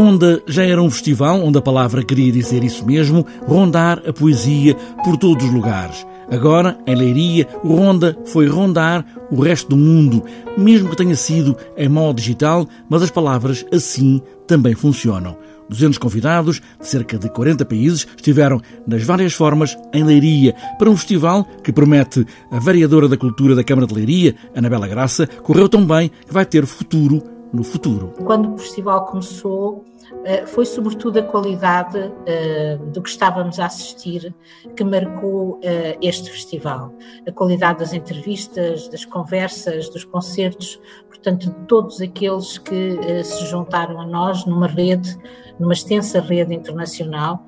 [0.00, 4.74] Ronda já era um festival onde a palavra queria dizer isso mesmo, rondar a poesia
[5.04, 6.06] por todos os lugares.
[6.30, 10.24] Agora, em Leiria, o Ronda foi rondar o resto do mundo,
[10.56, 15.36] mesmo que tenha sido em modo digital, mas as palavras assim também funcionam.
[15.68, 20.96] 200 convidados de cerca de 40 países estiveram nas várias formas em Leiria para um
[20.96, 25.84] festival que promete a variadora da cultura da Câmara de Leiria, Anabela Graça, correu tão
[25.84, 27.22] bem que vai ter futuro
[27.52, 28.12] no futuro.
[28.24, 29.84] Quando o festival começou,
[30.24, 34.34] eh, foi sobretudo a qualidade eh, do que estávamos a assistir
[34.76, 36.92] que marcou eh, este festival.
[37.26, 44.00] A qualidade das entrevistas, das conversas, dos concertos, portanto, de todos aqueles que se juntaram
[44.00, 45.18] a nós numa rede,
[45.58, 47.44] numa extensa rede internacional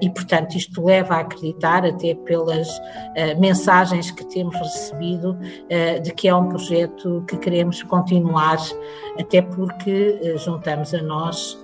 [0.00, 6.12] e, portanto, isto leva a acreditar, até pelas uh, mensagens que temos recebido, uh, de
[6.12, 8.58] que é um projeto que queremos continuar,
[9.18, 11.58] até porque juntamos a nós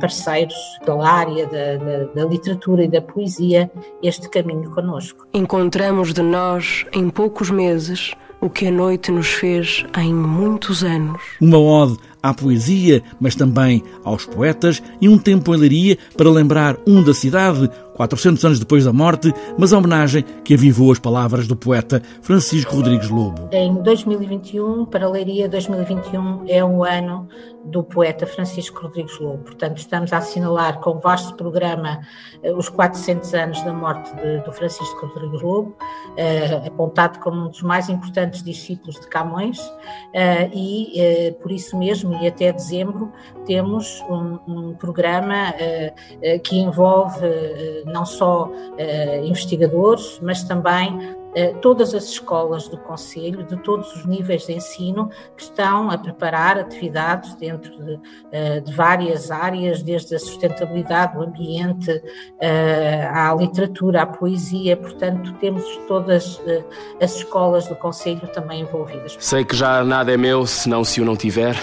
[0.00, 0.54] parceiros
[0.86, 3.70] pela área da, da, da, literatura e da poesia
[4.02, 5.26] este caminho conosco.
[5.34, 11.20] Encontramos de nós, em poucos meses, o que a noite nos fez em muitos anos.
[11.40, 16.76] Uma ode à poesia, mas também aos poetas, e um tempo em Leiria para lembrar
[16.86, 21.46] um da cidade, 400 anos depois da morte, mas a homenagem que avivou as palavras
[21.46, 23.48] do poeta Francisco Rodrigues Lobo.
[23.52, 27.28] Em 2021, para Leiria, 2021 é um ano
[27.64, 29.44] do poeta Francisco Rodrigues Lobo.
[29.44, 32.00] Portanto, estamos a assinalar com um vasto programa
[32.42, 35.76] eh, os 400 anos da morte de, do Francisco Rodrigues Lobo,
[36.16, 39.60] eh, apontado como um dos mais importantes discípulos de Camões,
[40.12, 43.12] eh, e eh, por isso mesmo, e até dezembro,
[43.44, 47.26] temos um, um programa eh, que envolve
[47.86, 48.50] não só
[49.24, 51.16] investigadores, mas também
[51.60, 56.58] todas as escolas do Conselho, de todos os níveis de ensino, que estão a preparar
[56.58, 58.00] atividades dentro de,
[58.32, 62.02] eh, de várias áreas, desde a sustentabilidade, o ambiente,
[63.12, 66.40] à literatura, à poesia, portanto, temos todas
[67.00, 69.16] as escolas do Conselho também envolvidas.
[69.18, 71.56] Sei que já nada é meu, senão se o não tiver.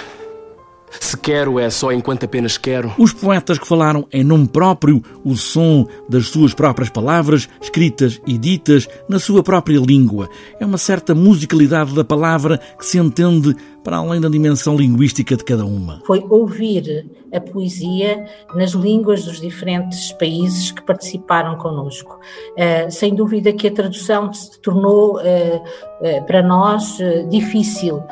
[0.89, 2.93] Se quero, é só enquanto apenas quero.
[2.97, 8.37] Os poetas que falaram em nome próprio, o som das suas próprias palavras, escritas e
[8.37, 10.29] ditas na sua própria língua.
[10.59, 13.55] É uma certa musicalidade da palavra que se entende
[13.87, 16.01] para além da dimensão linguística de cada uma.
[16.05, 22.19] Foi ouvir a poesia nas línguas dos diferentes países que participaram connosco.
[22.57, 26.97] Uh, sem dúvida que a tradução se tornou uh, uh, para nós
[27.29, 28.03] difícil,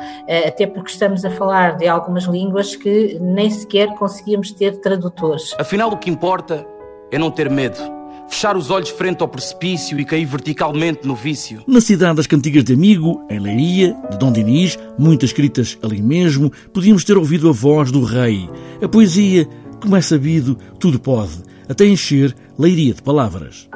[0.46, 5.54] até porque estamos a falar de algumas línguas que nem sequer conseguíamos ter tradutores.
[5.58, 6.66] Afinal, o que importa
[7.12, 7.95] é não ter medo
[8.28, 11.62] fechar os olhos frente ao precipício e cair verticalmente no vício.
[11.66, 16.50] Na cidade das Cantigas de Amigo, em Leiria, de Dom Dinis, muitas escritas ali mesmo,
[16.72, 18.48] podíamos ter ouvido a voz do rei.
[18.82, 19.48] A poesia,
[19.80, 23.68] como é sabido, tudo pode, até encher Leiria de palavras.